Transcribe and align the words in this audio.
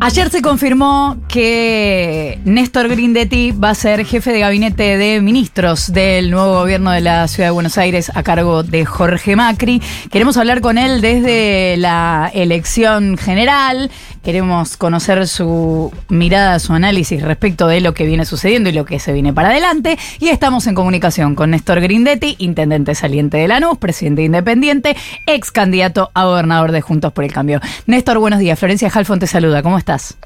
Ayer 0.00 0.30
se 0.30 0.42
confirmó 0.42 1.16
que 1.26 2.38
Néstor 2.44 2.88
Grindetti 2.88 3.50
va 3.50 3.70
a 3.70 3.74
ser 3.74 4.06
jefe 4.06 4.32
de 4.32 4.38
gabinete 4.38 4.96
de 4.96 5.20
ministros 5.20 5.92
del 5.92 6.30
nuevo 6.30 6.54
gobierno 6.54 6.92
de 6.92 7.00
la 7.00 7.26
Ciudad 7.26 7.48
de 7.48 7.52
Buenos 7.52 7.78
Aires 7.78 8.12
a 8.14 8.22
cargo 8.22 8.62
de 8.62 8.86
Jorge 8.86 9.34
Macri. 9.34 9.82
Queremos 10.12 10.36
hablar 10.36 10.60
con 10.60 10.78
él 10.78 11.00
desde 11.00 11.76
la 11.78 12.30
elección 12.32 13.18
general. 13.18 13.90
Queremos 14.28 14.76
conocer 14.76 15.26
su 15.26 15.90
mirada, 16.10 16.58
su 16.58 16.74
análisis 16.74 17.22
respecto 17.22 17.66
de 17.66 17.80
lo 17.80 17.94
que 17.94 18.04
viene 18.04 18.26
sucediendo 18.26 18.68
y 18.68 18.74
lo 18.74 18.84
que 18.84 18.98
se 18.98 19.14
viene 19.14 19.32
para 19.32 19.48
adelante. 19.48 19.96
Y 20.20 20.28
estamos 20.28 20.66
en 20.66 20.74
comunicación 20.74 21.34
con 21.34 21.52
Néstor 21.52 21.80
Grindetti, 21.80 22.36
intendente 22.38 22.94
saliente 22.94 23.38
de 23.38 23.48
Lanús, 23.48 23.78
presidente 23.78 24.22
independiente, 24.22 24.98
ex 25.24 25.50
candidato 25.50 26.10
a 26.12 26.26
gobernador 26.26 26.72
de 26.72 26.82
Juntos 26.82 27.10
por 27.14 27.24
el 27.24 27.32
Cambio. 27.32 27.62
Néstor, 27.86 28.18
buenos 28.18 28.38
días. 28.38 28.58
Florencia 28.58 28.90
Halfon 28.92 29.18
te 29.18 29.26
saluda. 29.26 29.62
¿Cómo 29.62 29.78
estás? 29.78 30.18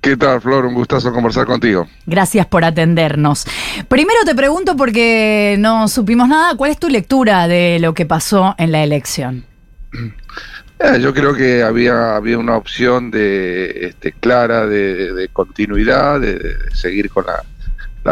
¿Qué 0.00 0.16
tal, 0.16 0.40
Flor? 0.40 0.66
Un 0.66 0.74
gustazo 0.74 1.12
conversar 1.12 1.46
contigo. 1.46 1.86
Gracias 2.04 2.46
por 2.46 2.64
atendernos. 2.64 3.46
Primero 3.86 4.24
te 4.24 4.34
pregunto, 4.34 4.76
porque 4.76 5.54
no 5.60 5.86
supimos 5.86 6.28
nada, 6.28 6.56
¿cuál 6.56 6.72
es 6.72 6.80
tu 6.80 6.88
lectura 6.88 7.46
de 7.46 7.78
lo 7.78 7.94
que 7.94 8.06
pasó 8.06 8.56
en 8.58 8.72
la 8.72 8.82
elección? 8.82 9.44
Eh, 10.78 11.00
yo 11.00 11.14
creo 11.14 11.34
que 11.34 11.62
había, 11.62 12.16
había 12.16 12.38
una 12.38 12.56
opción 12.56 13.10
de 13.10 13.86
este, 13.86 14.12
clara 14.12 14.66
de, 14.66 15.28
continuidad, 15.32 16.20
de, 16.20 16.56
seguir 16.74 17.08
con 17.08 17.24
la, 17.26 17.42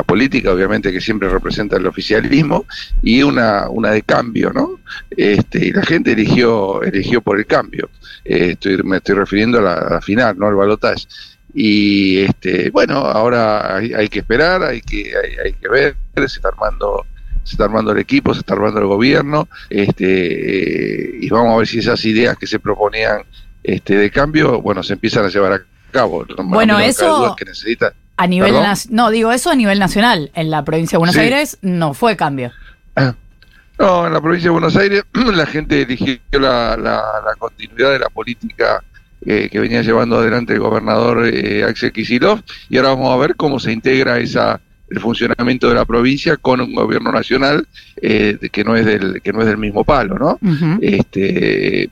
política, 0.03 0.51
obviamente 0.51 0.91
que 0.91 1.01
siempre 1.01 1.29
representa 1.29 1.77
el 1.77 1.87
oficialismo, 1.87 2.67
y 3.01 3.23
una, 3.23 3.69
una 3.69 3.91
de 3.93 4.03
cambio, 4.03 4.51
¿no? 4.53 4.81
Este, 5.09 5.67
y 5.67 5.73
la 5.73 5.85
gente 5.85 6.13
eligió, 6.13 6.83
eligió 6.83 7.21
por 7.21 7.39
el 7.39 7.47
cambio. 7.47 7.91
Eh, 8.25 8.53
estoy, 8.53 8.79
me 8.83 8.97
estoy 8.97 9.15
refiriendo 9.15 9.59
a 9.61 9.91
la, 9.91 10.01
final, 10.01 10.37
no 10.37 10.49
al 10.49 10.57
balotaje. 10.57 11.07
Y 11.55 12.23
este, 12.23 12.71
bueno, 12.71 12.97
ahora 12.97 13.77
hay, 13.77 14.09
que 14.09 14.19
esperar, 14.19 14.65
hay 14.65 14.81
que, 14.81 15.13
hay, 15.45 15.53
que 15.53 15.69
ver, 15.69 15.97
se 16.17 16.25
está 16.25 16.49
armando 16.49 17.07
se 17.45 17.55
está 17.55 17.65
armando 17.65 17.93
el 17.93 17.99
equipo, 17.99 18.35
se 18.35 18.41
está 18.41 18.55
armando 18.55 18.81
el 18.81 18.87
gobierno, 18.87 19.49
este, 19.71 21.19
y 21.21 21.29
vamos 21.29 21.55
a 21.55 21.59
ver 21.59 21.67
si 21.67 21.79
esas 21.79 22.05
ideas 22.05 22.37
que 22.37 22.47
se 22.47 22.59
proponían 22.59 23.23
este, 23.63 23.97
de 23.97 24.11
cambio, 24.11 24.61
bueno, 24.61 24.83
se 24.83 24.95
empiezan 24.95 25.25
a 25.27 25.29
llevar 25.29 25.53
a 25.53 25.61
cabo. 25.91 26.27
Bueno, 26.45 26.79
eso 26.79 27.35
que 27.37 27.45
necesita. 27.45 27.93
a 28.17 28.27
nivel 28.27 28.55
no 28.91 29.11
digo 29.11 29.31
eso 29.33 29.51
a 29.51 29.55
nivel 29.55 29.79
nacional. 29.79 30.31
En 30.35 30.51
la 30.51 30.65
provincia 30.65 30.97
de 30.97 30.99
Buenos 30.99 31.17
Aires 31.17 31.59
no 31.63 31.95
fue 31.95 32.17
cambio. 32.17 32.53
Ah, 32.97 33.15
no, 33.79 34.07
en 34.07 34.13
la 34.13 34.21
provincia 34.21 34.49
de 34.49 34.53
Buenos 34.53 34.77
Aires 34.77 35.05
la 35.13 35.47
gente 35.47 35.83
eligió 35.83 36.19
la, 36.33 36.77
la, 36.77 37.35
continuidad 37.39 37.93
de 37.93 37.99
la 37.99 38.09
política 38.09 38.83
eh, 39.25 39.49
que 39.51 39.61
venía 39.61 39.83
llevando 39.83 40.19
adelante 40.19 40.53
el 40.53 40.61
gobernador 40.61 41.27
eh, 41.27 41.65
Axel 41.65 41.93
Kisilov 41.93 42.43
y 42.69 42.77
ahora 42.77 42.91
vamos 42.91 43.15
a 43.15 43.17
ver 43.17 43.37
cómo 43.37 43.59
se 43.59 43.73
integra 43.73 44.19
esa 44.19 44.61
el 44.89 45.01
funcionamiento 45.01 45.69
de 45.69 45.75
la 45.75 45.85
provincia 45.85 46.37
con 46.37 46.61
un 46.61 46.75
gobierno 46.75 47.11
nacional 47.11 47.67
eh, 48.01 48.39
que 48.53 48.65
no 48.65 48.77
es 48.77 48.85
del 48.85 49.23
que 49.23 49.33
no 49.33 49.41
es 49.41 49.47
del 49.47 49.57
mismo 49.57 49.83
palo, 49.85 50.19
¿no? 50.19 50.39
Este 50.81 51.91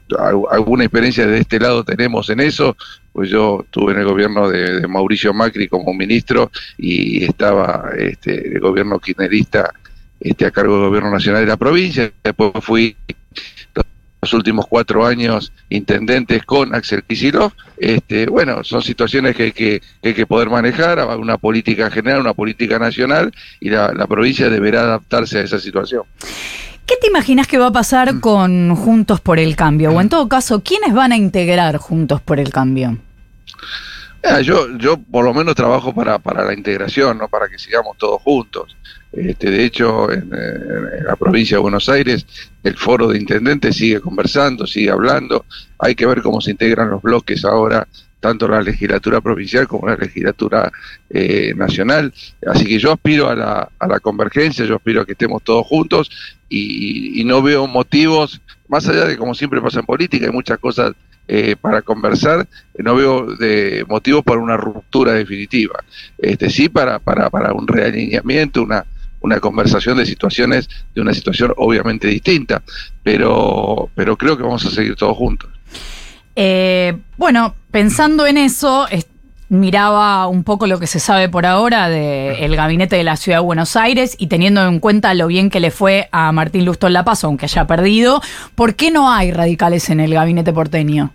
alguna 0.50 0.84
experiencia 0.84 1.26
de 1.26 1.38
este 1.38 1.58
lado 1.58 1.84
tenemos 1.84 2.28
en 2.30 2.40
eso, 2.40 2.76
pues 3.12 3.30
yo 3.30 3.62
estuve 3.64 3.92
en 3.92 4.00
el 4.00 4.04
gobierno 4.04 4.48
de, 4.48 4.86
Mauricio 4.86 5.32
Macri 5.32 5.68
como 5.68 5.94
ministro 5.94 6.50
y 6.76 7.24
estaba 7.24 7.90
este 7.96 8.54
el 8.54 8.60
gobierno 8.60 8.98
kirchnerista 8.98 9.72
este, 10.20 10.46
a 10.46 10.50
cargo 10.50 10.74
del 10.74 10.88
gobierno 10.88 11.10
nacional 11.10 11.42
de 11.42 11.48
la 11.48 11.56
provincia. 11.56 12.12
Después 12.22 12.52
fui 12.60 12.96
los 14.22 14.34
últimos 14.34 14.66
cuatro 14.68 15.04
años 15.04 15.52
intendentes 15.68 16.44
con 16.44 16.76
Axel 16.76 17.02
Kicillof. 17.02 17.54
Este, 17.76 18.26
bueno, 18.26 18.62
son 18.62 18.80
situaciones 18.80 19.34
que 19.34 19.42
hay 19.42 19.52
que, 19.52 19.82
hay 20.00 20.14
que 20.14 20.26
poder 20.26 20.48
manejar, 20.48 21.04
una 21.18 21.38
política 21.38 21.90
general, 21.90 22.20
una 22.20 22.32
política 22.32 22.78
nacional, 22.78 23.32
y 23.58 23.70
la, 23.70 24.06
provincia 24.06 24.48
deberá 24.48 24.82
adaptarse 24.82 25.38
a 25.38 25.42
esa 25.42 25.58
situación. 25.58 26.02
¿Qué 26.86 26.94
te 27.00 27.08
imaginas 27.08 27.48
que 27.48 27.58
va 27.58 27.68
a 27.68 27.72
pasar 27.72 28.14
mm. 28.14 28.20
con 28.20 28.76
Juntos 28.76 29.20
por 29.20 29.40
el 29.40 29.56
Cambio? 29.56 29.90
O 29.90 30.00
en 30.00 30.08
todo 30.08 30.28
caso, 30.28 30.62
¿quiénes 30.62 30.94
van 30.94 31.10
a 31.10 31.16
integrar 31.16 31.78
Juntos 31.78 32.20
por 32.20 32.38
el 32.38 32.50
Cambio? 32.50 32.98
Yo, 34.42 34.76
yo 34.78 34.96
por 34.96 35.24
lo 35.24 35.34
menos 35.34 35.54
trabajo 35.54 35.94
para, 35.94 36.18
para 36.18 36.44
la 36.44 36.54
integración, 36.54 37.18
no 37.18 37.28
para 37.28 37.48
que 37.48 37.58
sigamos 37.58 37.96
todos 37.98 38.22
juntos. 38.22 38.76
Este, 39.12 39.50
de 39.50 39.64
hecho, 39.64 40.10
en, 40.10 40.30
la 41.04 41.16
provincia 41.16 41.56
de 41.56 41.62
Buenos 41.62 41.88
Aires, 41.88 42.26
el 42.62 42.76
foro 42.76 43.08
de 43.08 43.18
intendentes 43.18 43.76
sigue 43.76 44.00
conversando, 44.00 44.66
sigue 44.66 44.90
hablando. 44.90 45.44
Hay 45.78 45.94
que 45.94 46.06
ver 46.06 46.22
cómo 46.22 46.40
se 46.40 46.52
integran 46.52 46.90
los 46.90 47.02
bloques 47.02 47.44
ahora, 47.44 47.86
tanto 48.20 48.48
la 48.48 48.62
legislatura 48.62 49.20
provincial 49.20 49.68
como 49.68 49.88
la 49.88 49.96
legislatura 49.96 50.70
eh, 51.10 51.52
nacional. 51.56 52.14
Así 52.46 52.64
que 52.64 52.78
yo 52.78 52.92
aspiro 52.92 53.28
a 53.28 53.34
la, 53.34 53.68
a 53.78 53.86
la 53.86 54.00
convergencia, 54.00 54.64
yo 54.64 54.76
aspiro 54.76 55.02
a 55.02 55.04
que 55.06 55.12
estemos 55.12 55.42
todos 55.42 55.66
juntos 55.66 56.10
y, 56.48 57.20
y 57.20 57.24
no 57.24 57.42
veo 57.42 57.66
motivos, 57.66 58.40
más 58.68 58.88
allá 58.88 59.04
de 59.04 59.18
como 59.18 59.34
siempre 59.34 59.60
pasa 59.60 59.80
en 59.80 59.86
política, 59.86 60.26
hay 60.26 60.32
muchas 60.32 60.58
cosas 60.58 60.92
eh, 61.28 61.56
para 61.60 61.82
conversar, 61.82 62.46
no 62.78 62.94
veo 62.94 63.26
de 63.36 63.84
motivos 63.88 64.22
para 64.24 64.40
una 64.40 64.56
ruptura 64.56 65.12
definitiva. 65.12 65.82
Este 66.18 66.50
sí 66.50 66.68
para, 66.68 66.98
para, 66.98 67.30
para 67.30 67.52
un 67.52 67.66
realineamiento, 67.66 68.62
una 68.62 68.84
una 69.22 69.40
conversación 69.40 69.96
de 69.96 70.06
situaciones, 70.06 70.68
de 70.94 71.00
una 71.00 71.14
situación 71.14 71.52
obviamente 71.56 72.08
distinta, 72.08 72.62
pero, 73.02 73.88
pero 73.94 74.16
creo 74.16 74.36
que 74.36 74.42
vamos 74.42 74.66
a 74.66 74.70
seguir 74.70 74.96
todos 74.96 75.16
juntos. 75.16 75.48
Eh, 76.34 76.96
bueno, 77.16 77.54
pensando 77.70 78.26
en 78.26 78.38
eso, 78.38 78.86
miraba 79.52 80.28
un 80.28 80.44
poco 80.44 80.66
lo 80.66 80.80
que 80.80 80.86
se 80.86 80.98
sabe 80.98 81.28
por 81.28 81.44
ahora 81.44 81.90
del 81.90 82.56
gabinete 82.56 82.96
de 82.96 83.04
la 83.04 83.16
Ciudad 83.16 83.38
de 83.38 83.44
Buenos 83.44 83.76
Aires 83.76 84.16
y 84.18 84.28
teniendo 84.28 84.66
en 84.66 84.80
cuenta 84.80 85.12
lo 85.12 85.26
bien 85.26 85.50
que 85.50 85.60
le 85.60 85.70
fue 85.70 86.08
a 86.10 86.32
Martín 86.32 86.64
Lustón 86.64 86.94
La 86.94 87.04
Paz, 87.04 87.22
aunque 87.24 87.44
haya 87.44 87.66
perdido, 87.66 88.22
¿por 88.54 88.74
qué 88.76 88.90
no 88.90 89.12
hay 89.12 89.30
radicales 89.30 89.90
en 89.90 90.00
el 90.00 90.14
gabinete 90.14 90.54
porteño? 90.54 91.12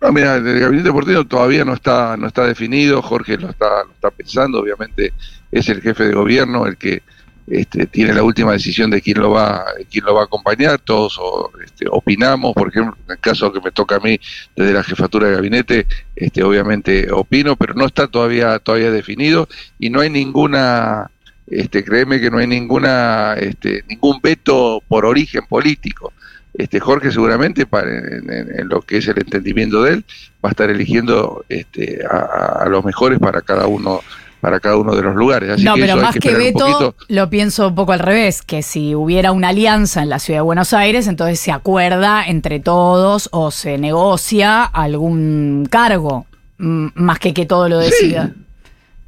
No, 0.00 0.12
mira, 0.12 0.36
el 0.36 0.60
gabinete 0.60 0.92
porteño 0.92 1.26
todavía 1.26 1.64
no 1.64 1.74
está, 1.74 2.16
no 2.16 2.28
está 2.28 2.46
definido, 2.46 3.02
Jorge 3.02 3.36
lo 3.38 3.50
está, 3.50 3.82
lo 3.84 3.90
está 3.90 4.12
pensando, 4.12 4.60
obviamente 4.60 5.12
es 5.50 5.68
el 5.68 5.82
jefe 5.82 6.04
de 6.04 6.14
gobierno 6.14 6.66
el 6.66 6.76
que 6.76 7.02
este, 7.46 7.86
tiene 7.86 8.14
la 8.14 8.22
última 8.22 8.52
decisión 8.52 8.90
de 8.90 9.02
quién 9.02 9.20
lo 9.20 9.30
va, 9.30 9.64
quién 9.90 10.04
lo 10.06 10.14
va 10.14 10.22
a 10.22 10.24
acompañar, 10.24 10.78
todos 10.78 11.20
este, 11.62 11.86
opinamos, 11.90 12.54
por 12.54 12.68
ejemplo, 12.68 12.96
en 13.06 13.12
el 13.12 13.18
caso 13.18 13.52
que 13.52 13.60
me 13.60 13.70
toca 13.70 13.96
a 13.96 14.00
mí 14.00 14.18
desde 14.56 14.72
la 14.72 14.82
jefatura 14.82 15.28
de 15.28 15.34
gabinete, 15.34 15.86
este, 16.16 16.42
obviamente 16.42 17.12
opino, 17.12 17.56
pero 17.56 17.74
no 17.74 17.84
está 17.84 18.08
todavía, 18.08 18.58
todavía 18.60 18.90
definido 18.90 19.46
y 19.78 19.90
no 19.90 20.00
hay 20.00 20.08
ninguna, 20.08 21.10
este, 21.46 21.84
créeme 21.84 22.18
que 22.18 22.30
no 22.30 22.38
hay 22.38 22.46
ninguna, 22.46 23.34
este, 23.34 23.84
ningún 23.88 24.20
veto 24.22 24.82
por 24.88 25.04
origen 25.04 25.42
político. 25.46 26.14
Este, 26.54 26.78
Jorge 26.78 27.10
seguramente 27.10 27.66
para, 27.66 27.90
en, 27.90 28.68
lo 28.68 28.80
que 28.80 28.98
es 28.98 29.08
el 29.08 29.18
entendimiento 29.18 29.82
de 29.82 29.94
él 29.94 30.04
va 30.42 30.50
a 30.50 30.52
estar 30.52 30.70
eligiendo 30.70 31.44
este, 31.48 31.98
a, 32.08 32.62
a 32.62 32.68
los 32.68 32.84
mejores 32.84 33.18
para 33.18 33.42
cada 33.42 33.66
uno 33.66 34.00
para 34.44 34.60
cada 34.60 34.76
uno 34.76 34.94
de 34.94 35.00
los 35.00 35.14
lugares. 35.14 35.58
no, 35.62 35.72
pero 35.74 35.96
más 35.96 36.16
que, 36.16 36.34
veto, 36.34 36.94
lo 37.08 37.30
pienso 37.30 37.68
un 37.68 37.74
poco 37.74 37.92
al 37.92 37.98
revés, 37.98 38.42
que 38.42 38.62
si 38.62 38.94
hubiera 38.94 39.32
una 39.32 39.48
alianza 39.48 40.02
en 40.02 40.10
la 40.10 40.18
ciudad 40.18 40.40
de 40.40 40.42
Buenos 40.42 40.74
Aires, 40.74 41.06
entonces 41.06 41.40
se 41.40 41.50
acuerda 41.50 42.26
entre 42.26 42.60
todos 42.60 43.30
o 43.32 43.50
se 43.50 43.78
negocia 43.78 44.62
algún 44.62 45.66
cargo, 45.70 46.26
más 46.58 47.18
que 47.20 47.32
que 47.32 47.46
todo 47.46 47.70
lo 47.70 47.78
decida. 47.78 48.32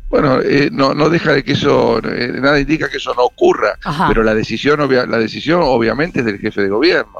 Bueno, 0.09 0.41
eh, 0.41 0.71
no, 0.73 0.95
no 0.95 1.11
deja 1.11 1.35
de 1.35 1.45
que 1.45 1.53
eso, 1.53 1.99
eh, 1.99 2.33
nada 2.41 2.59
indica 2.59 2.89
que 2.89 2.97
eso 2.97 3.13
no 3.15 3.25
ocurra, 3.25 3.77
pero 4.09 4.23
la 4.23 4.35
decisión, 4.35 4.81
la 4.89 5.19
decisión 5.19 5.61
obviamente 5.65 6.21
es 6.21 6.25
del 6.25 6.39
jefe 6.39 6.63
de 6.63 6.69
gobierno. 6.69 7.13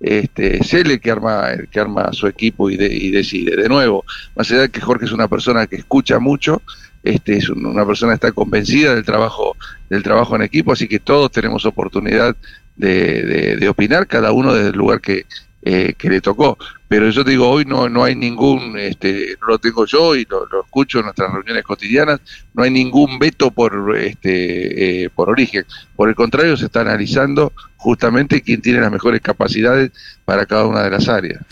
este, 0.00 0.62
es 0.62 0.72
él 0.72 0.92
el 0.92 1.00
que 1.00 1.10
arma, 1.10 1.50
el 1.50 1.68
que 1.68 1.80
arma 1.80 2.12
su 2.12 2.28
equipo 2.28 2.70
y, 2.70 2.76
y 2.80 3.10
decide. 3.10 3.56
De 3.56 3.68
nuevo, 3.68 4.06
más 4.34 4.50
allá 4.50 4.62
de 4.62 4.68
que 4.70 4.80
Jorge 4.80 5.04
es 5.04 5.12
una 5.12 5.28
persona 5.28 5.66
que 5.66 5.76
escucha 5.76 6.18
mucho, 6.18 6.62
este, 7.02 7.36
es 7.36 7.48
una 7.48 7.86
persona 7.86 8.12
que 8.12 8.26
está 8.26 8.32
convencida 8.32 8.94
del 8.94 9.04
trabajo, 9.04 9.56
del 9.88 10.02
trabajo 10.02 10.36
en 10.36 10.42
equipo, 10.42 10.72
así 10.72 10.88
que 10.88 10.98
todos 10.98 11.30
tenemos 11.30 11.64
oportunidad 11.64 12.36
de, 12.76 13.56
de, 13.56 13.68
opinar, 13.68 14.06
cada 14.06 14.32
uno 14.32 14.54
desde 14.54 14.70
el 14.70 14.76
lugar 14.76 15.00
que, 15.00 15.26
eh, 15.62 15.94
que 15.96 16.08
le 16.10 16.20
tocó. 16.20 16.58
Pero 16.88 17.10
yo 17.10 17.22
te 17.22 17.32
digo, 17.32 17.48
hoy 17.48 17.66
no, 17.66 17.88
no 17.90 18.02
hay 18.02 18.16
ningún, 18.16 18.78
este, 18.78 19.36
no 19.42 19.48
lo 19.48 19.58
tengo 19.58 19.84
yo 19.84 20.16
y 20.16 20.24
lo, 20.24 20.46
escucho 20.64 20.98
en 20.98 21.04
nuestras 21.04 21.30
reuniones 21.32 21.62
cotidianas, 21.62 22.20
no 22.54 22.62
hay 22.62 22.70
ningún 22.70 23.18
veto 23.18 23.50
por, 23.50 23.94
este, 23.96 25.04
eh, 25.04 25.10
por 25.10 25.28
origen. 25.28 25.66
Por 25.94 26.08
el 26.08 26.14
contrario, 26.14 26.56
se 26.56 26.64
está 26.64 26.80
analizando 26.80 27.52
justamente 27.76 28.40
quién 28.40 28.62
tiene 28.62 28.80
las 28.80 28.90
mejores 28.90 29.20
capacidades 29.20 29.92
para 30.24 30.46
cada 30.46 30.66
una 30.66 30.82
de 30.82 30.90
las 30.90 31.08
áreas. 31.08 31.42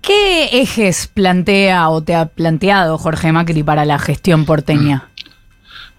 ¿Qué 0.00 0.60
ejes 0.60 1.06
plantea 1.06 1.88
o 1.88 2.02
te 2.02 2.16
ha 2.16 2.26
planteado 2.26 2.98
Jorge 2.98 3.30
Macri 3.30 3.62
para 3.62 3.84
la 3.84 4.00
gestión 4.00 4.44
porteña? 4.44 5.08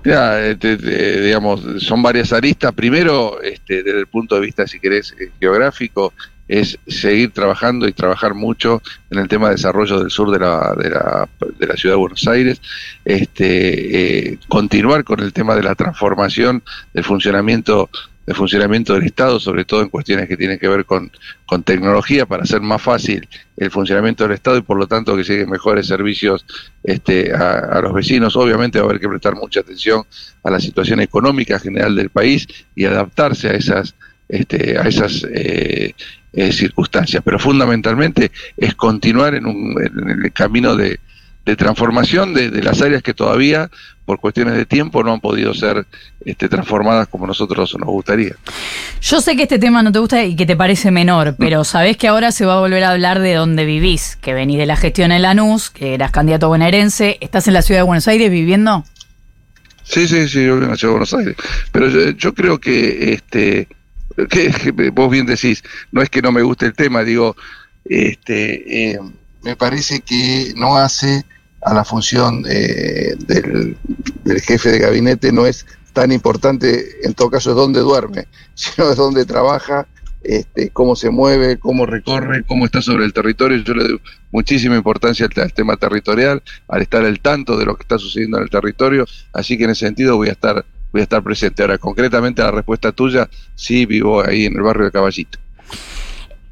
Ya, 0.03 0.45
este, 0.45 0.75
digamos, 1.21 1.61
son 1.77 2.03
varias 2.03 2.33
aristas. 2.33 2.73
Primero, 2.73 3.41
este, 3.41 3.83
desde 3.83 4.01
el 4.01 4.07
punto 4.07 4.35
de 4.35 4.41
vista, 4.41 4.67
si 4.67 4.79
querés, 4.79 5.15
eh, 5.17 5.31
geográfico, 5.39 6.13
es 6.47 6.77
seguir 6.87 7.31
trabajando 7.31 7.87
y 7.87 7.93
trabajar 7.93 8.33
mucho 8.33 8.81
en 9.09 9.19
el 9.19 9.27
tema 9.27 9.47
de 9.47 9.55
desarrollo 9.55 9.99
del 9.99 10.11
sur 10.11 10.31
de 10.31 10.39
la, 10.39 10.75
de 10.77 10.89
la, 10.89 11.29
de 11.57 11.67
la 11.67 11.75
ciudad 11.75 11.95
de 11.95 11.99
Buenos 11.99 12.27
Aires, 12.27 12.61
este, 13.05 14.31
eh, 14.31 14.39
continuar 14.47 15.03
con 15.03 15.19
el 15.21 15.33
tema 15.33 15.55
de 15.55 15.63
la 15.63 15.75
transformación 15.75 16.63
del 16.93 17.03
funcionamiento 17.03 17.89
de 18.25 18.33
funcionamiento 18.33 18.93
del 18.93 19.03
Estado, 19.03 19.39
sobre 19.39 19.65
todo 19.65 19.81
en 19.81 19.89
cuestiones 19.89 20.29
que 20.29 20.37
tienen 20.37 20.57
que 20.57 20.67
ver 20.67 20.85
con, 20.85 21.11
con 21.45 21.63
tecnología, 21.63 22.25
para 22.25 22.43
hacer 22.43 22.61
más 22.61 22.81
fácil 22.81 23.27
el 23.57 23.69
funcionamiento 23.69 24.23
del 24.23 24.33
Estado 24.33 24.57
y 24.57 24.61
por 24.61 24.77
lo 24.77 24.87
tanto 24.87 25.15
que 25.15 25.23
lleguen 25.23 25.49
mejores 25.49 25.87
servicios 25.87 26.45
este, 26.83 27.33
a, 27.33 27.81
los 27.81 27.93
vecinos. 27.93 28.35
Obviamente 28.35 28.79
va 28.79 28.85
a 28.85 28.89
haber 28.89 29.01
que 29.01 29.09
prestar 29.09 29.35
mucha 29.35 29.59
atención 29.59 30.03
a 30.43 30.49
la 30.49 30.59
situación 30.59 31.01
económica 31.01 31.59
general 31.59 31.95
del 31.95 32.09
país 32.09 32.47
y 32.75 32.85
adaptarse 32.85 33.49
a 33.49 33.53
esas, 33.53 33.95
este, 34.29 34.77
a 34.77 34.83
esas 34.83 35.25
eh, 35.33 35.93
eh, 36.33 36.51
circunstancias, 36.51 37.21
pero 37.23 37.39
fundamentalmente 37.39 38.31
es 38.57 38.75
continuar 38.75 39.35
en, 39.35 39.45
un, 39.45 39.75
en 39.81 40.23
el 40.23 40.31
camino 40.31 40.75
de, 40.75 40.99
de 41.45 41.55
transformación 41.55 42.33
de, 42.33 42.49
las 42.63 42.81
áreas 42.81 43.03
que 43.03 43.13
todavía, 43.13 43.69
por 44.05 44.19
cuestiones 44.19 44.55
de 44.55 44.65
tiempo, 44.65 45.03
no 45.03 45.11
han 45.11 45.19
podido 45.19 45.53
ser 45.53 45.85
este, 46.23 46.47
transformadas 46.47 47.07
como 47.07 47.27
nosotros 47.27 47.75
nos 47.77 47.87
gustaría. 47.87 48.35
Yo 49.01 49.19
sé 49.19 49.35
que 49.35 49.43
este 49.43 49.59
tema 49.59 49.83
no 49.83 49.91
te 49.91 49.99
gusta 49.99 50.23
y 50.23 50.35
que 50.35 50.45
te 50.45 50.55
parece 50.55 50.89
menor, 50.91 51.35
pero 51.37 51.65
sabés 51.65 51.97
que 51.97 52.07
ahora 52.07 52.31
se 52.31 52.45
va 52.45 52.55
a 52.55 52.59
volver 52.59 52.83
a 52.83 52.91
hablar 52.91 53.19
de 53.19 53.33
dónde 53.33 53.65
vivís, 53.65 54.15
que 54.21 54.33
venís 54.33 54.57
de 54.57 54.65
la 54.65 54.77
gestión 54.77 55.11
en 55.11 55.21
Lanús, 55.21 55.69
que 55.69 55.93
eras 55.93 56.11
candidato 56.11 56.47
bonaerense, 56.47 57.17
¿estás 57.19 57.47
en 57.47 57.55
la 57.55 57.61
ciudad 57.61 57.81
de 57.81 57.85
Buenos 57.85 58.07
Aires 58.07 58.31
viviendo? 58.31 58.85
Sí, 59.83 60.07
sí, 60.07 60.29
sí, 60.29 60.45
yo 60.45 60.55
vivo 60.55 60.65
en 60.65 60.71
la 60.71 60.77
ciudad 60.77 60.93
de 60.93 60.99
Buenos 60.99 61.13
Aires. 61.13 61.35
Pero 61.73 62.11
yo, 62.11 62.33
creo 62.33 62.59
que, 62.59 63.13
este, 63.13 63.67
que, 64.29 64.91
vos 64.91 65.11
bien 65.11 65.25
decís, 65.25 65.63
no 65.91 66.01
es 66.01 66.09
que 66.09 66.21
no 66.21 66.31
me 66.31 66.41
guste 66.41 66.65
el 66.65 66.73
tema, 66.73 67.03
digo, 67.03 67.35
este, 67.85 68.91
eh, 68.91 68.99
me 69.43 69.55
parece 69.55 70.01
que 70.01 70.53
no 70.55 70.77
hace 70.77 71.25
a 71.65 71.73
la 71.73 71.85
función 71.85 72.43
eh, 72.49 73.15
del, 73.19 73.77
jefe 74.41 74.71
de 74.71 74.79
gabinete 74.79 75.31
no 75.31 75.45
es 75.45 75.65
tan 75.93 76.11
importante, 76.11 77.05
en 77.05 77.13
todo 77.13 77.29
caso, 77.29 77.51
es 77.51 77.55
dónde 77.55 77.79
duerme, 77.81 78.27
sino 78.53 78.89
es 78.89 78.97
dónde 78.97 79.25
trabaja, 79.25 79.87
este, 80.23 80.69
cómo 80.69 80.95
se 80.95 81.09
mueve, 81.09 81.59
cómo 81.59 81.85
recorre, 81.85 82.43
cómo 82.43 82.65
está 82.65 82.81
sobre 82.81 83.05
el 83.05 83.13
territorio. 83.13 83.57
Yo 83.57 83.73
le 83.73 83.83
doy 83.83 84.01
muchísima 84.31 84.75
importancia 84.75 85.27
al, 85.35 85.53
tema 85.53 85.77
territorial, 85.77 86.41
al 86.67 86.81
estar 86.81 87.03
al 87.03 87.19
tanto 87.19 87.57
de 87.57 87.65
lo 87.65 87.75
que 87.75 87.83
está 87.83 87.99
sucediendo 87.99 88.37
en 88.37 88.43
el 88.43 88.49
territorio, 88.49 89.05
así 89.33 89.57
que 89.57 89.65
en 89.65 89.71
ese 89.71 89.85
sentido 89.85 90.15
voy 90.15 90.29
a 90.29 90.33
estar, 90.33 90.65
voy 90.93 91.01
a 91.01 91.03
estar 91.03 91.21
presente. 91.21 91.63
Ahora, 91.63 91.77
concretamente 91.77 92.41
la 92.41 92.51
respuesta 92.51 92.91
tuya, 92.91 93.27
sí 93.55 93.85
vivo 93.85 94.23
ahí 94.23 94.45
en 94.45 94.53
el 94.53 94.61
barrio 94.61 94.85
de 94.85 94.91
Caballito. 94.91 95.39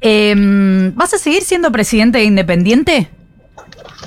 Em, 0.00 0.92
¿Vas 0.96 1.14
a 1.14 1.18
seguir 1.18 1.42
siendo 1.42 1.70
presidente 1.70 2.22
independiente? 2.24 3.08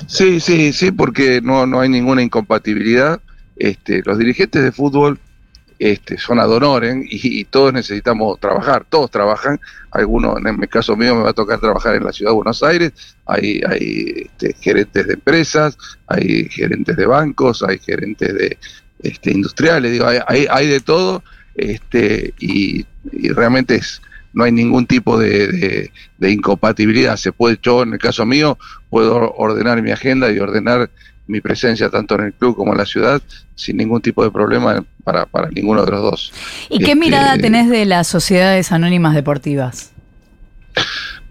Sí, 0.06 0.40
sí, 0.40 0.74
sí, 0.74 0.92
porque 0.92 1.40
no, 1.42 1.66
no 1.66 1.80
hay 1.80 1.88
ninguna 1.88 2.22
incompatibilidad. 2.22 3.20
Este, 3.56 4.02
los 4.04 4.18
dirigentes 4.18 4.62
de 4.62 4.70
fútbol 4.70 5.18
este, 5.78 6.18
son 6.18 6.38
ad 6.38 6.50
honorem 6.50 7.04
y, 7.08 7.44
todos 7.46 7.72
necesitamos 7.72 8.38
trabajar, 8.40 8.86
todos 8.88 9.10
trabajan. 9.10 9.58
Algunos, 9.90 10.38
en 10.38 10.62
el 10.62 10.68
caso 10.68 10.96
mío, 10.96 11.14
me 11.14 11.22
va 11.22 11.30
a 11.30 11.34
tocar 11.34 11.60
trabajar 11.60 11.96
en 11.96 12.04
la 12.04 12.12
ciudad 12.12 12.32
de 12.32 12.36
Buenos 12.36 12.62
Aires. 12.62 12.92
Hay, 13.24 13.62
hay 13.66 14.26
este, 14.26 14.54
gerentes 14.60 15.06
de 15.06 15.14
empresas, 15.14 15.78
hay 16.06 16.48
gerentes 16.50 16.94
de 16.94 17.06
bancos, 17.06 17.62
hay 17.62 17.78
gerentes 17.78 18.34
de 18.34 18.58
este, 19.08 19.32
industriales, 19.32 19.92
digo, 19.92 20.06
hay, 20.06 20.46
hay, 20.48 20.66
de 20.66 20.80
todo. 20.80 21.22
Este, 21.54 22.34
y 22.38 22.84
realmente 23.34 23.76
es, 23.76 24.02
no 24.36 24.44
hay 24.44 24.52
ningún 24.52 24.86
tipo 24.86 25.18
de, 25.18 25.90
incompatibilidad. 26.20 27.16
Se 27.16 27.32
puede, 27.32 27.58
yo 27.62 27.82
en 27.82 27.94
el 27.94 27.98
caso 27.98 28.26
mío, 28.26 28.58
puedo 28.90 29.32
ordenar 29.32 29.80
mi 29.80 29.90
agenda 29.90 30.30
y 30.30 30.38
ordenar 30.38 30.90
mi 31.26 31.40
presencia 31.40 31.88
tanto 31.88 32.16
en 32.16 32.26
el 32.26 32.34
club 32.34 32.54
como 32.54 32.72
en 32.72 32.78
la 32.78 32.84
ciudad 32.84 33.20
sin 33.54 33.78
ningún 33.78 34.02
tipo 34.02 34.22
de 34.22 34.30
problema 34.30 34.84
para, 35.02 35.24
para 35.24 35.48
ninguno 35.48 35.86
de 35.86 35.90
los 35.90 36.02
dos. 36.02 36.32
¿Y 36.68 36.80
qué 36.80 36.94
mirada 36.94 37.30
este, 37.30 37.44
tenés 37.44 37.70
de 37.70 37.86
las 37.86 38.08
sociedades 38.08 38.72
anónimas 38.72 39.14
deportivas? 39.14 39.92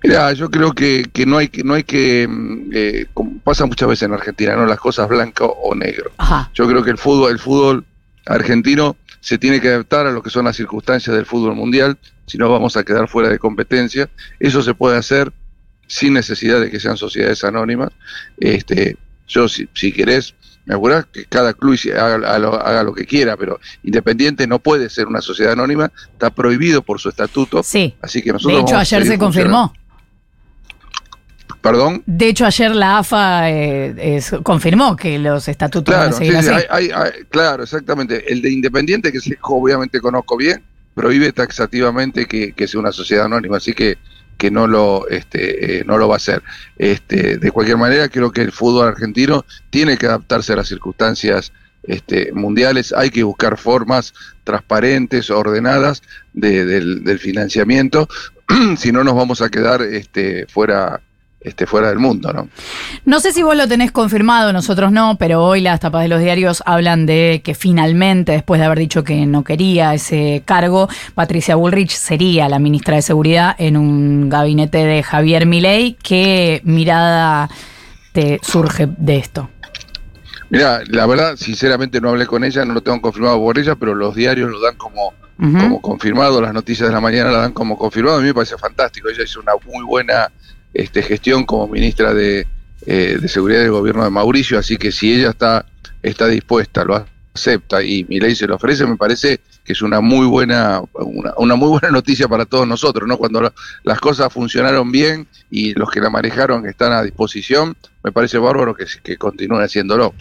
Mira, 0.08 0.34
yo 0.34 0.52
creo 0.52 0.74
que, 0.74 1.10
que 1.12 1.26
no 1.26 1.38
hay 1.38 1.48
que, 1.48 1.64
no 1.64 1.74
hay 1.74 1.84
que 1.84 2.28
mm, 2.28 2.70
eh, 2.74 3.06
pasa 3.44 3.66
muchas 3.66 3.90
veces 3.90 4.04
en 4.04 4.14
Argentina, 4.14 4.56
no 4.56 4.66
las 4.66 4.80
cosas 4.80 5.08
blanco 5.08 5.46
o 5.46 5.74
negro. 5.74 6.12
Yo 6.54 6.68
creo 6.68 6.84
que 6.84 6.92
el 6.92 6.98
fútbol, 6.98 7.32
el 7.32 7.40
fútbol 7.40 7.86
argentino 8.26 8.98
se 9.20 9.38
tiene 9.38 9.60
que 9.60 9.70
adaptar 9.70 10.06
a 10.06 10.12
lo 10.12 10.22
que 10.22 10.30
son 10.30 10.46
las 10.46 10.56
circunstancias 10.56 11.16
del 11.16 11.26
fútbol 11.26 11.56
mundial, 11.56 11.98
si 12.28 12.38
no 12.38 12.50
vamos 12.50 12.78
a 12.78 12.84
quedar 12.84 13.08
fuera 13.08 13.30
de 13.30 13.40
competencia. 13.40 14.10
Eso 14.40 14.62
se 14.62 14.76
puede 14.76 14.98
hacer 14.98 15.32
sin 15.88 16.14
necesidad 16.14 16.60
de 16.60 16.70
que 16.70 16.80
sean 16.80 16.98
sociedades 16.98 17.44
anónimas. 17.44 17.90
Este, 18.38 18.98
yo, 19.28 19.48
si, 19.50 19.68
si 19.74 19.92
querés, 19.92 20.36
me 20.66 20.76
acuerdo 20.76 21.08
que 21.12 21.26
cada 21.26 21.54
club 21.54 21.78
haga, 21.96 22.84
lo, 22.84 22.94
que 22.94 23.06
quiera, 23.06 23.38
pero 23.38 23.60
Independiente 23.84 24.48
no 24.48 24.60
puede 24.60 24.90
ser 24.90 25.08
una 25.08 25.22
sociedad 25.22 25.54
anónima, 25.54 25.92
está 26.12 26.30
prohibido 26.30 26.82
por 26.82 27.00
su 27.00 27.10
estatuto. 27.10 27.64
Sí. 27.64 27.96
Así 28.02 28.22
que 28.22 28.32
nosotros. 28.32 28.58
De 28.58 28.62
hecho, 28.62 28.78
ayer 28.78 29.06
se 29.06 29.18
confirmó. 29.18 29.74
¿Perdón? 31.66 32.04
De 32.06 32.28
hecho, 32.28 32.46
ayer 32.46 32.76
la 32.76 33.00
AFA 33.00 33.50
eh, 33.50 34.22
confirmó 34.44 34.96
que 34.96 35.18
los 35.18 35.48
estatutos 35.48 35.96
claro, 35.96 36.12
van 36.12 36.14
a 36.14 36.44
seguir 36.44 37.26
claro, 37.30 37.64
exactamente. 37.64 38.32
El 38.32 38.44
de 38.44 38.52
Independiente, 38.52 39.12
que 39.12 39.18
obviamente 39.42 40.00
conozco 40.00 40.38
bien, 40.38 40.62
prohíbe 40.94 41.32
taxativamente 41.32 42.28
que, 42.28 42.68
sea 42.68 42.80
una 42.80 42.92
sociedad 42.92 43.26
anónima, 43.26 43.58
así 43.58 43.74
que 43.74 43.98
que 44.38 44.52
no 44.52 44.68
lo 44.68 45.08
este, 45.08 45.80
eh, 45.80 45.84
no 45.86 45.98
lo 45.98 46.08
va 46.08 46.16
a 46.16 46.18
hacer. 46.18 46.44
Este, 46.78 47.40
de 47.40 47.52
cualquier 47.52 47.78
manera, 47.78 48.10
creo 48.10 48.32
que 48.32 48.42
el 48.42 48.52
fútbol 48.52 48.90
argentino 48.90 49.44
tiene 49.72 49.98
que 49.98 50.06
adaptarse 50.06 50.54
a 50.54 50.58
las 50.58 50.68
circunstancias 50.68 51.52
este, 51.82 52.32
mundiales. 52.32 52.94
Hay 52.94 53.10
que 53.10 53.24
buscar 53.24 53.58
formas 53.58 54.14
transparentes, 54.44 55.32
ordenadas 55.32 56.04
del, 56.32 57.04
del, 57.04 57.18
financiamiento. 57.18 58.08
si 58.78 58.92
no, 58.92 59.04
nos 59.04 59.16
vamos 59.16 59.42
a 59.42 59.50
quedar 59.50 59.82
este, 59.82 60.46
fuera 60.48 61.02
este, 61.46 61.68
fuera 61.68 61.90
del 61.90 62.00
mundo, 62.00 62.34
¿no? 62.34 62.50
No 63.06 63.20
sé 63.20 63.32
si 63.32 63.44
vos 63.44 63.56
lo 63.56 63.68
tenés 63.68 63.92
confirmado, 63.92 64.52
nosotros 64.52 64.92
no, 64.92 65.16
pero 65.20 65.44
hoy 65.44 65.62
las 65.62 65.80
tapas 65.80 66.02
de 66.02 66.08
los 66.08 66.20
diarios 66.20 66.64
hablan 66.66 67.06
de 67.06 67.42
que 67.44 67.54
finalmente, 67.54 68.32
después 68.32 68.60
de 68.60 68.66
haber 68.66 68.80
dicho 68.80 69.04
que 69.04 69.28
no 69.28 69.44
quería 69.44 69.94
ese 69.94 70.42
cargo, 70.44 70.90
Patricia 71.14 71.56
Bullrich 71.56 71.92
sería 71.92 72.50
la 72.50 72.58
ministra 72.58 72.96
de 72.96 73.04
Seguridad 73.04 73.56
en 73.60 73.78
un 73.78 74.28
gabinete 74.28 74.80
de 74.80 75.04
Javier 75.04 75.46
Milei. 75.46 75.96
¿Qué 76.02 76.62
mirada 76.64 77.48
te 78.12 78.40
surge 78.42 78.88
de 78.98 79.18
esto? 79.18 79.50
Mira, 80.50 80.82
la 80.88 81.06
verdad, 81.06 81.36
sinceramente 81.36 82.02
no 82.02 82.10
hablé 82.10 82.26
con 82.26 82.44
ella, 82.44 82.66
no 82.66 82.74
lo 82.74 82.82
tengo 82.82 83.02
confirmado 83.02 83.38
por 83.38 83.60
ella, 83.60 83.76
pero 83.76 83.94
los 83.94 84.16
diarios 84.16 84.50
lo 84.50 84.60
dan 84.62 84.78
como, 84.78 85.14
como 85.38 85.80
confirmado, 85.80 86.42
las 86.42 86.54
noticias 86.54 86.90
de 86.90 86.94
la 86.94 87.02
mañana 87.02 87.32
la 87.32 87.40
dan 87.40 87.54
como 87.54 87.78
confirmado. 87.78 88.18
A 88.18 88.22
mí 88.22 88.28
me 88.28 88.34
parece 88.34 88.58
fantástico, 88.58 89.10
ella 89.10 89.24
hizo 89.24 89.40
una 89.42 89.54
muy 89.64 89.86
buena 89.86 90.32
este, 90.76 91.02
gestión 91.02 91.46
como 91.46 91.68
ministra 91.68 92.14
de, 92.14 92.46
eh, 92.86 93.18
de 93.20 93.28
Seguridad 93.30 93.62
del 93.62 93.72
gobierno 93.72 94.04
de 94.04 94.10
Mauricio, 94.10 94.60
así 94.60 94.78
que 94.78 94.92
si 94.92 95.14
ella 95.14 95.30
está, 95.30 95.66
está 96.04 96.28
dispuesta, 96.28 96.84
lo 96.84 97.06
acepta 97.34 97.82
y 97.82 98.04
mi 98.10 98.20
ley 98.20 98.36
se 98.36 98.46
lo 98.46 98.56
ofrece, 98.56 98.86
me 98.86 98.98
parece 98.98 99.40
que 99.64 99.74
es 99.74 99.82
una 99.82 100.02
muy 100.02 100.28
buena, 100.28 100.82
una, 101.38 101.56
muy 101.56 101.70
buena 101.70 101.90
noticia 101.90 102.28
para 102.28 102.46
todos 102.46 102.68
nosotros, 102.68 103.08
¿no? 103.08 103.18
Cuando 103.18 103.52
las 103.84 104.00
cosas 104.00 104.32
funcionaron 104.32 104.92
bien 104.92 105.28
y 105.50 105.74
los 105.74 105.90
que 105.90 106.02
la 106.02 106.10
manejaron 106.10 106.68
están 106.68 106.92
a 106.92 107.02
disposición, 107.02 107.76
me 108.04 108.12
parece 108.12 108.38
bárbaro 108.38 108.76
que, 108.76 108.86
que 109.02 109.18
continúen 109.18 109.64
haciéndolo. 109.64 110.14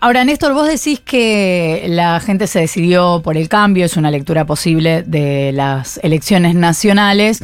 Ahora, 0.00 0.24
Néstor, 0.24 0.52
vos 0.52 0.68
decís 0.68 1.00
que 1.00 1.86
la 1.88 2.20
gente 2.20 2.46
se 2.46 2.60
decidió 2.60 3.22
por 3.24 3.36
el 3.36 3.48
cambio, 3.48 3.86
es 3.86 3.96
una 3.96 4.10
lectura 4.10 4.44
posible 4.44 5.02
de 5.02 5.52
las 5.52 5.98
elecciones 6.02 6.54
nacionales, 6.54 7.42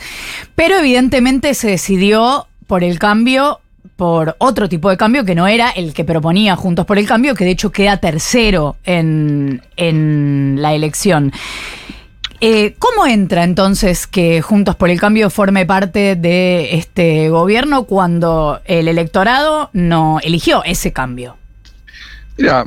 pero 0.54 0.76
evidentemente 0.76 1.54
se 1.54 1.70
decidió 1.70 2.46
por 2.66 2.84
el 2.84 2.98
cambio 2.98 3.60
por 3.96 4.34
otro 4.38 4.68
tipo 4.68 4.90
de 4.90 4.96
cambio 4.96 5.24
que 5.24 5.34
no 5.34 5.46
era 5.46 5.70
el 5.70 5.94
que 5.94 6.04
proponía 6.04 6.56
Juntos 6.56 6.86
por 6.86 6.98
el 6.98 7.06
Cambio, 7.06 7.34
que 7.34 7.44
de 7.44 7.52
hecho 7.52 7.70
queda 7.70 7.98
tercero 7.98 8.76
en, 8.84 9.62
la 10.60 10.74
elección. 10.74 11.32
Eh, 12.40 12.74
¿Cómo 12.80 13.06
entra 13.06 13.44
entonces 13.44 14.08
que 14.08 14.42
Juntos 14.42 14.74
por 14.74 14.90
el 14.90 14.98
Cambio 14.98 15.30
forme 15.30 15.66
parte 15.66 16.16
de 16.16 16.74
este 16.74 17.28
gobierno 17.28 17.84
cuando 17.84 18.60
el 18.64 18.88
electorado 18.88 19.70
no 19.72 20.18
eligió 20.20 20.64
ese 20.64 20.92
cambio? 20.92 21.36
Mira, 22.36 22.64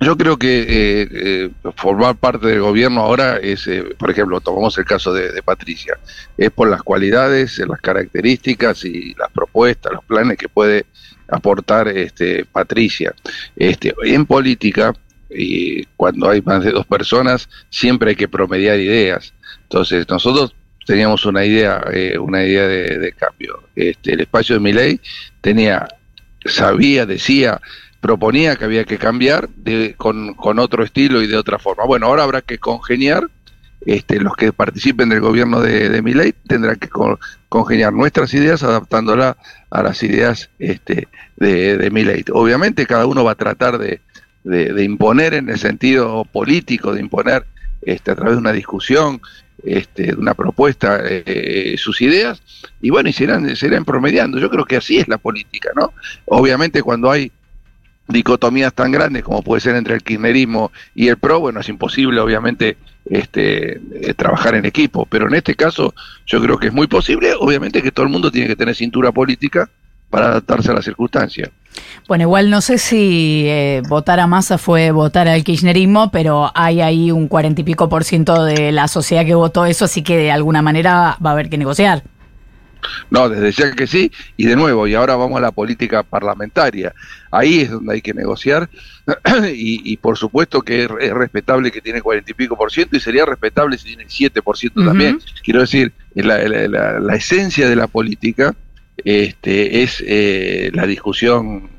yo 0.00 0.16
creo 0.16 0.38
que 0.38 0.62
eh, 0.62 1.08
eh, 1.10 1.50
formar 1.76 2.16
parte 2.16 2.46
del 2.46 2.60
gobierno 2.60 3.00
ahora 3.00 3.38
es, 3.38 3.66
eh, 3.66 3.82
por 3.98 4.10
ejemplo, 4.10 4.40
tomamos 4.40 4.76
el 4.78 4.84
caso 4.84 5.12
de, 5.12 5.42
Patricia, 5.42 5.98
es 6.36 6.50
por 6.50 6.68
las 6.68 6.82
cualidades, 6.82 7.58
las 7.58 7.80
características 7.80 8.84
y 8.84 9.14
las 9.14 9.30
propuestas, 9.30 9.92
los 9.92 10.04
planes 10.04 10.36
que 10.36 10.48
puede 10.48 10.86
aportar 11.28 11.88
este, 11.88 12.44
Patricia. 12.44 13.14
Este, 13.56 13.94
en 14.04 14.26
política, 14.26 14.94
y 15.30 15.84
cuando 15.96 16.28
hay 16.28 16.40
más 16.42 16.62
de 16.62 16.72
dos 16.72 16.86
personas, 16.86 17.48
siempre 17.70 18.10
hay 18.10 18.16
que 18.16 18.28
promediar 18.28 18.78
ideas. 18.78 19.32
Entonces, 19.62 20.08
nosotros 20.08 20.54
teníamos 20.86 21.24
una 21.26 21.44
idea, 21.44 21.84
eh, 21.92 22.18
una 22.18 22.44
idea 22.44 22.66
de, 22.66 23.12
cambio. 23.12 23.64
Este, 23.74 24.12
el 24.12 24.20
espacio 24.20 24.54
de 24.54 24.60
mi 24.60 24.72
ley 24.72 25.00
tenía, 25.40 25.88
sabía, 26.44 27.04
decía, 27.04 27.60
proponía 28.00 28.56
que 28.56 28.64
había 28.64 28.84
que 28.84 28.98
cambiar 28.98 29.48
de, 29.48 29.94
con, 29.96 30.36
otro 30.58 30.84
estilo 30.84 31.22
y 31.22 31.26
de 31.26 31.36
otra 31.36 31.58
forma. 31.58 31.84
Bueno, 31.84 32.06
ahora 32.06 32.22
habrá 32.22 32.42
que 32.42 32.58
congeniar, 32.58 33.28
este, 33.84 34.20
los 34.20 34.34
que 34.36 34.52
participen 34.52 35.08
del 35.08 35.20
gobierno 35.20 35.60
de, 35.60 35.88
de 35.88 36.02
mi 36.02 36.14
ley 36.14 36.34
tendrán 36.46 36.76
que 36.76 36.88
congeniar 37.48 37.92
nuestras 37.92 38.32
ideas 38.34 38.62
adaptándolas 38.62 39.36
a 39.70 39.82
las 39.82 40.02
ideas 40.02 40.50
este, 40.58 41.08
de, 41.36 41.76
de 41.76 41.90
mi 41.90 42.04
ley. 42.04 42.24
Obviamente 42.32 42.86
cada 42.86 43.06
uno 43.06 43.24
va 43.24 43.32
a 43.32 43.36
tratar 43.36 43.78
de, 43.78 44.00
imponer 44.82 45.34
en 45.34 45.48
el 45.48 45.58
sentido 45.58 46.24
político, 46.24 46.94
de 46.94 47.00
imponer 47.00 47.44
este, 47.82 48.12
a 48.12 48.14
través 48.14 48.34
de 48.34 48.40
una 48.40 48.52
discusión, 48.52 49.20
este, 49.64 50.04
de 50.04 50.14
una 50.14 50.34
propuesta, 50.34 51.00
eh, 51.04 51.74
sus 51.78 52.00
ideas, 52.00 52.42
y 52.80 52.90
bueno, 52.90 53.08
y 53.08 53.12
serán, 53.12 53.56
serán 53.56 53.84
promediando. 53.84 54.38
Yo 54.38 54.50
creo 54.50 54.64
que 54.64 54.76
así 54.76 54.98
es 54.98 55.08
la 55.08 55.18
política, 55.18 55.70
¿no? 55.74 55.92
Obviamente 56.26 56.82
cuando 56.82 57.10
hay 57.10 57.32
dicotomías 58.08 58.72
tan 58.72 58.92
grandes 58.92 59.24
como 59.24 59.42
puede 59.42 59.60
ser 59.60 59.76
entre 59.76 59.94
el 59.94 60.02
kirchnerismo 60.02 60.70
y 60.94 61.08
el 61.08 61.16
PRO, 61.16 61.40
bueno, 61.40 61.60
es 61.60 61.68
imposible 61.68 62.20
obviamente 62.20 62.76
este, 63.04 63.80
eh, 63.92 64.14
trabajar 64.14 64.54
en 64.54 64.64
equipo, 64.64 65.06
pero 65.06 65.28
en 65.28 65.34
este 65.34 65.54
caso 65.54 65.94
yo 66.26 66.42
creo 66.42 66.58
que 66.58 66.68
es 66.68 66.72
muy 66.72 66.86
posible, 66.86 67.34
obviamente 67.38 67.82
que 67.82 67.92
todo 67.92 68.06
el 68.06 68.12
mundo 68.12 68.30
tiene 68.30 68.48
que 68.48 68.56
tener 68.56 68.74
cintura 68.74 69.12
política 69.12 69.68
para 70.10 70.26
adaptarse 70.26 70.70
a 70.70 70.74
las 70.74 70.84
circunstancias. 70.84 71.50
Bueno, 72.08 72.22
igual 72.22 72.48
no 72.48 72.60
sé 72.60 72.78
si 72.78 73.44
eh, 73.46 73.82
votar 73.88 74.20
a 74.20 74.26
Massa 74.26 74.56
fue 74.56 74.90
votar 74.92 75.28
al 75.28 75.44
kirchnerismo, 75.44 76.10
pero 76.10 76.50
hay 76.54 76.80
ahí 76.80 77.10
un 77.10 77.28
cuarenta 77.28 77.60
y 77.60 77.64
pico 77.64 77.88
por 77.88 78.04
ciento 78.04 78.44
de 78.44 78.72
la 78.72 78.88
sociedad 78.88 79.26
que 79.26 79.34
votó 79.34 79.66
eso, 79.66 79.84
así 79.84 80.02
que 80.02 80.16
de 80.16 80.30
alguna 80.30 80.62
manera 80.62 81.18
va 81.24 81.30
a 81.30 81.32
haber 81.32 81.50
que 81.50 81.58
negociar. 81.58 82.02
No, 83.10 83.28
desde 83.28 83.52
ya 83.52 83.72
que 83.72 83.86
sí, 83.86 84.10
y 84.36 84.46
de 84.46 84.56
nuevo, 84.56 84.86
y 84.86 84.94
ahora 84.94 85.16
vamos 85.16 85.38
a 85.38 85.40
la 85.40 85.52
política 85.52 86.02
parlamentaria. 86.02 86.92
Ahí 87.30 87.60
es 87.60 87.70
donde 87.70 87.94
hay 87.94 88.02
que 88.02 88.14
negociar, 88.14 88.68
y, 89.52 89.96
por 89.98 90.16
supuesto 90.16 90.62
que 90.62 90.84
es, 90.84 90.88
respetable 90.88 91.70
que 91.70 91.80
tiene 91.80 92.02
cuarenta 92.02 92.30
y 92.30 92.34
pico 92.34 92.56
por 92.56 92.72
ciento, 92.72 92.96
y 92.96 93.00
sería 93.00 93.24
respetable 93.24 93.78
si 93.78 93.88
tiene 93.88 94.04
siete 94.08 94.42
por 94.42 94.56
ciento 94.56 94.84
también. 94.84 95.20
Quiero 95.42 95.60
decir, 95.60 95.92
la, 96.14 96.38
la 96.46 97.14
esencia 97.14 97.68
de 97.68 97.76
la 97.76 97.86
política 97.86 98.54
este, 99.04 99.82
es 99.82 100.02
eh, 100.06 100.70
la 100.72 100.86
discusión. 100.86 101.70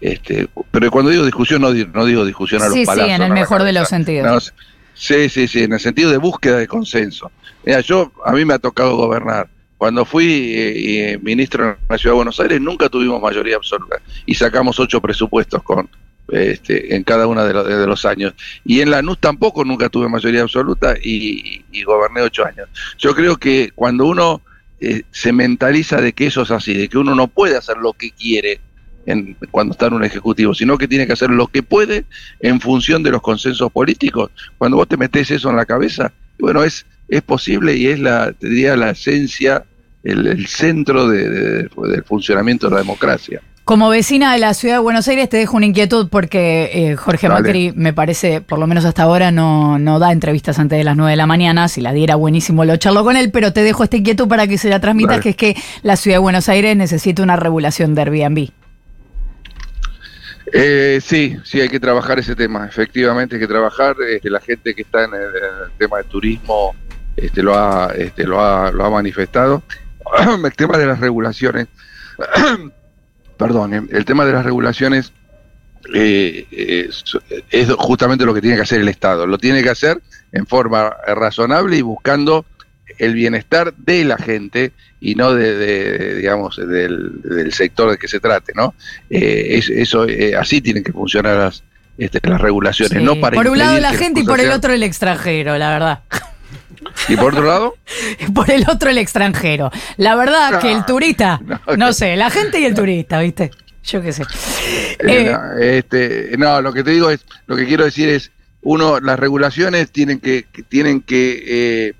Este, 0.00 0.48
pero 0.70 0.90
cuando 0.90 1.10
digo 1.10 1.24
discusión, 1.24 1.62
no, 1.62 1.72
no 1.72 2.04
digo 2.04 2.24
discusión 2.24 2.62
a 2.62 2.66
los 2.66 2.74
sí, 2.74 2.84
Sí, 2.84 3.00
en 3.00 3.22
el 3.22 3.32
mejor 3.32 3.62
de 3.62 3.72
los 3.72 3.88
sentidos. 3.88 4.52
sí, 4.94 5.28
sí, 5.28 5.48
sí, 5.48 5.62
en 5.62 5.72
el 5.72 5.80
sentido 5.80 6.10
de 6.10 6.18
búsqueda 6.18 6.58
de 6.58 6.66
consenso. 6.66 7.30
Mira, 7.64 7.80
yo, 7.80 8.12
a 8.24 8.32
mí 8.32 8.44
me 8.44 8.54
ha 8.54 8.58
tocado 8.58 8.96
gobernar. 8.96 9.48
Cuando 9.78 10.04
fui 10.04 10.54
eh, 10.54 11.12
eh, 11.12 11.18
ministro 11.18 11.70
en 11.70 11.76
la 11.88 11.98
Ciudad 11.98 12.12
de 12.12 12.16
Buenos 12.16 12.40
Aires, 12.40 12.60
nunca 12.60 12.88
tuvimos 12.88 13.20
mayoría 13.20 13.56
absoluta 13.56 13.96
y 14.24 14.34
sacamos 14.34 14.80
ocho 14.80 15.00
presupuestos 15.00 15.62
con, 15.62 15.88
este, 16.28 16.96
en 16.96 17.04
cada 17.04 17.26
uno 17.26 17.44
de, 17.44 17.76
de, 17.76 17.86
los 17.86 18.04
años. 18.04 18.34
Y 18.64 18.80
en 18.80 18.90
la 18.90 19.02
NUS 19.02 19.18
tampoco 19.18 19.64
nunca 19.64 19.88
tuve 19.88 20.08
mayoría 20.08 20.42
absoluta 20.42 20.94
y, 21.00 21.62
goberné 21.84 22.22
ocho 22.22 22.44
años. 22.44 22.68
Yo 22.98 23.14
creo 23.14 23.36
que 23.36 23.70
cuando 23.74 24.06
uno 24.06 24.42
eh, 24.80 25.02
se 25.10 25.32
mentaliza 25.32 26.00
de 26.00 26.12
que 26.12 26.26
eso 26.26 26.42
es 26.42 26.50
así, 26.50 26.74
de 26.74 26.88
que 26.88 26.98
uno 26.98 27.14
no 27.14 27.28
puede 27.28 27.56
hacer 27.56 27.76
lo 27.76 27.92
que 27.92 28.10
quiere 28.10 28.60
en, 29.06 29.36
cuando 29.50 29.72
está 29.72 29.86
en 29.86 29.94
un 29.94 30.04
ejecutivo, 30.04 30.52
sino 30.52 30.78
que 30.78 30.88
tiene 30.88 31.06
que 31.06 31.12
hacer 31.12 31.30
lo 31.30 31.46
que 31.46 31.62
puede 31.62 32.06
en 32.40 32.60
función 32.60 33.02
de 33.02 33.12
los 33.12 33.22
consensos 33.22 33.70
políticos. 33.70 34.30
Cuando 34.58 34.78
vos 34.78 34.88
te 34.88 34.96
metes 34.96 35.30
eso 35.30 35.50
en 35.50 35.56
la 35.56 35.64
cabeza, 35.64 36.12
bueno, 36.38 36.64
es, 36.64 36.86
es 37.08 37.22
posible 37.22 37.76
y 37.76 37.86
es 37.88 37.98
la, 37.98 38.32
te 38.32 38.48
diría, 38.48 38.76
la 38.76 38.90
esencia, 38.90 39.64
el, 40.02 40.46
centro 40.46 41.08
del 41.08 41.70
funcionamiento 42.04 42.68
de 42.68 42.74
la 42.74 42.80
democracia. 42.80 43.40
Como 43.64 43.88
vecina 43.88 44.32
de 44.32 44.38
la 44.38 44.54
ciudad 44.54 44.76
de 44.76 44.78
Buenos 44.78 45.08
Aires 45.08 45.28
te 45.28 45.38
dejo 45.38 45.56
una 45.56 45.66
inquietud 45.66 46.08
porque 46.08 46.70
eh, 46.72 46.94
Jorge 46.94 47.28
Macri 47.28 47.72
me 47.74 47.92
parece, 47.92 48.40
por 48.40 48.60
lo 48.60 48.68
menos 48.68 48.84
hasta 48.84 49.02
ahora, 49.02 49.32
no, 49.32 49.76
no 49.80 49.98
da 49.98 50.12
entrevistas 50.12 50.60
antes 50.60 50.78
de 50.78 50.84
las 50.84 50.96
9 50.96 51.10
de 51.10 51.16
la 51.16 51.26
mañana. 51.26 51.66
Si 51.66 51.80
la 51.80 51.92
diera 51.92 52.14
buenísimo 52.14 52.64
lo 52.64 52.76
charlo 52.76 53.02
con 53.02 53.16
él, 53.16 53.32
pero 53.32 53.52
te 53.52 53.64
dejo 53.64 53.82
esta 53.82 53.96
inquietud 53.96 54.28
para 54.28 54.46
que 54.46 54.56
se 54.56 54.68
la 54.68 54.78
transmitas, 54.78 55.20
que 55.20 55.30
es 55.30 55.36
que 55.36 55.56
la 55.82 55.96
ciudad 55.96 56.14
de 56.14 56.20
Buenos 56.20 56.48
Aires 56.48 56.76
necesita 56.76 57.24
una 57.24 57.34
regulación 57.34 57.96
de 57.96 58.02
Airbnb. 58.02 58.50
Eh, 60.52 61.00
sí, 61.02 61.36
sí, 61.44 61.60
hay 61.60 61.68
que 61.68 61.80
trabajar 61.80 62.18
ese 62.18 62.36
tema. 62.36 62.66
Efectivamente, 62.66 63.34
hay 63.34 63.40
que 63.40 63.48
trabajar. 63.48 63.96
Este, 64.08 64.30
la 64.30 64.40
gente 64.40 64.74
que 64.74 64.82
está 64.82 65.04
en 65.04 65.14
el, 65.14 65.72
tema 65.76 65.98
de 65.98 66.04
turismo 66.04 66.74
este, 67.16 67.42
lo, 67.42 67.58
ha, 67.58 67.92
este, 67.96 68.24
lo, 68.24 68.40
ha, 68.40 68.70
lo 68.70 68.84
ha 68.84 68.90
manifestado. 68.90 69.62
el 70.44 70.52
tema 70.54 70.78
de 70.78 70.86
las 70.86 71.00
regulaciones 71.00 71.68
perdón, 73.36 73.88
el 73.90 74.04
tema 74.04 74.24
de 74.24 74.32
las 74.32 74.44
regulaciones 74.44 75.12
eh, 75.94 76.46
es, 77.50 77.72
justamente 77.76 78.24
lo 78.24 78.34
que 78.34 78.40
tiene 78.40 78.56
que 78.56 78.62
hacer 78.62 78.80
el 78.80 78.88
Estado. 78.88 79.26
Lo 79.26 79.38
tiene 79.38 79.62
que 79.62 79.70
hacer 79.70 80.00
en 80.32 80.46
forma 80.46 80.94
razonable 81.06 81.76
y 81.76 81.82
buscando 81.82 82.44
el 82.98 83.14
bienestar 83.14 83.74
de 83.74 84.04
la 84.04 84.16
gente 84.16 84.72
y 85.00 85.14
no 85.14 85.34
de, 85.34 86.16
digamos, 86.16 86.56
del, 86.56 87.52
sector 87.52 87.90
de 87.90 87.98
que 87.98 88.08
se 88.08 88.20
trate, 88.20 88.52
¿no? 88.54 88.74
Eh, 89.10 89.60
eso, 89.76 90.06
eh, 90.08 90.34
así 90.34 90.60
tienen 90.60 90.82
que 90.82 90.92
funcionar 90.92 91.36
las, 91.36 91.62
este, 91.98 92.20
las 92.26 92.40
regulaciones, 92.40 93.02
no 93.02 93.20
para 93.20 93.36
por 93.36 93.48
un 93.48 93.58
lado 93.58 93.78
la 93.78 93.92
gente 93.92 94.20
y 94.20 94.24
por 94.24 94.40
el 94.40 94.50
otro 94.50 94.72
el 94.72 94.82
extranjero, 94.82 95.58
la 95.58 95.70
verdad. 95.70 96.00
¿Y 97.08 97.16
por 97.16 97.32
otro 97.32 97.46
lado? 97.46 97.76
por 98.34 98.50
el 98.50 98.64
otro 98.68 98.90
el 98.90 98.98
extranjero. 98.98 99.70
La 99.96 100.14
verdad 100.14 100.60
que 100.60 100.72
el 100.72 100.84
turista, 100.84 101.40
no, 101.76 101.92
sé, 101.92 102.16
la 102.16 102.30
gente 102.30 102.60
y 102.60 102.64
el 102.64 102.74
turista, 102.74 103.20
¿viste? 103.20 103.50
Yo 103.84 104.02
qué 104.02 104.12
sé. 104.12 104.22
Eh, 104.98 104.98
eh, 105.00 105.78
este, 105.78 106.36
no, 106.36 106.60
lo 106.60 106.72
que 106.72 106.82
te 106.82 106.90
digo 106.90 107.10
es, 107.10 107.24
lo 107.46 107.56
que 107.56 107.66
quiero 107.66 107.84
decir 107.84 108.08
es, 108.08 108.32
uno, 108.62 108.98
las 108.98 109.18
regulaciones 109.18 109.90
tienen 109.92 110.18
que, 110.18 110.44
tienen 110.68 111.00
que 111.00 111.44
eh, 111.46 111.94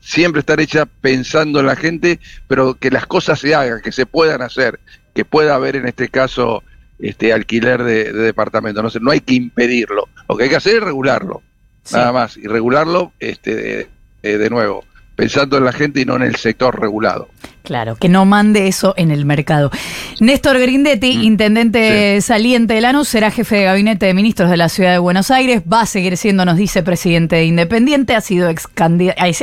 siempre 0.00 0.40
estar 0.40 0.60
hechas 0.60 0.86
pensando 1.00 1.58
en 1.58 1.66
la 1.66 1.74
gente, 1.74 2.20
pero 2.46 2.74
que 2.74 2.90
las 2.90 3.06
cosas 3.06 3.40
se 3.40 3.54
hagan, 3.54 3.80
que 3.82 3.90
se 3.90 4.06
puedan 4.06 4.40
hacer, 4.40 4.78
que 5.14 5.24
pueda 5.24 5.56
haber 5.56 5.76
en 5.76 5.88
este 5.88 6.08
caso 6.08 6.62
este 7.00 7.32
alquiler 7.32 7.82
de, 7.82 8.12
departamento. 8.12 8.82
No 8.82 8.90
sé, 8.90 9.00
no 9.00 9.10
hay 9.10 9.20
que 9.20 9.34
impedirlo. 9.34 10.08
Lo 10.28 10.36
que 10.36 10.44
hay 10.44 10.50
que 10.50 10.56
hacer 10.56 10.76
es 10.76 10.82
regularlo. 10.82 11.42
Nada 11.92 12.12
más. 12.12 12.36
Y 12.36 12.46
regularlo, 12.46 13.12
este, 13.18 13.88
eh, 14.22 14.38
de 14.38 14.50
nuevo, 14.50 14.84
pensando 15.16 15.56
en 15.56 15.64
la 15.64 15.72
gente 15.72 16.00
y 16.00 16.04
no 16.04 16.16
en 16.16 16.22
el 16.22 16.36
sector 16.36 16.80
regulado. 16.80 17.28
Claro, 17.62 17.94
que 17.94 18.08
no 18.08 18.24
mande 18.24 18.66
eso 18.66 18.92
en 18.96 19.12
el 19.12 19.24
mercado. 19.24 19.70
Néstor 20.18 20.58
Grindetti, 20.58 21.18
mm, 21.18 21.22
intendente 21.22 22.20
saliente 22.20 22.74
de 22.74 22.80
Lanús, 22.80 23.08
será 23.08 23.30
jefe 23.30 23.56
de 23.56 23.64
gabinete 23.64 24.06
de 24.06 24.14
ministros 24.14 24.50
de 24.50 24.56
la 24.56 24.68
ciudad 24.68 24.92
de 24.92 24.98
Buenos 24.98 25.30
Aires, 25.30 25.62
va 25.72 25.82
a 25.82 25.86
seguir 25.86 26.16
siendo, 26.16 26.44
nos 26.44 26.56
dice, 26.56 26.82
presidente 26.82 27.36
de 27.36 27.44
Independiente, 27.44 28.16
ha 28.16 28.20
sido 28.20 28.48
ex 28.48 28.68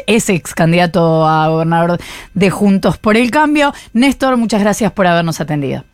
es 0.07 0.29
ex 0.29 0.53
candidato 0.53 1.25
a 1.25 1.47
gobernador 1.47 1.97
de 2.33 2.49
Juntos 2.49 2.97
por 2.97 3.15
el 3.15 3.31
Cambio. 3.31 3.73
Néstor, 3.93 4.35
muchas 4.35 4.61
gracias 4.61 4.91
por 4.91 5.07
habernos 5.07 5.39
atendido. 5.39 5.85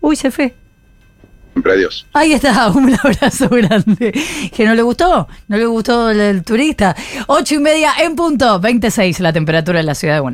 Uy, 0.00 0.16
se 0.16 0.30
fue. 0.30 0.54
Adiós. 1.64 2.06
Ahí 2.12 2.32
está, 2.32 2.68
un 2.74 2.94
abrazo 2.94 3.48
grande. 3.48 4.12
¿Que 4.54 4.66
no 4.66 4.74
le 4.74 4.82
gustó? 4.82 5.28
¿No 5.48 5.56
le 5.56 5.66
gustó 5.66 6.10
el, 6.10 6.42
turista? 6.42 6.94
Ocho 7.26 7.54
y 7.54 7.58
media 7.58 7.92
en 8.00 8.14
punto, 8.14 8.60
26 8.60 9.20
la 9.20 9.32
temperatura 9.32 9.80
en 9.80 9.86
la 9.86 9.94
ciudad 9.94 10.14
de 10.14 10.20
Buenos 10.20 10.26